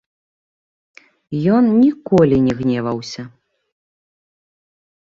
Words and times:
Ён 1.59 1.63
ніколі 1.83 2.35
не 2.49 2.53
гневаўся. 2.65 3.23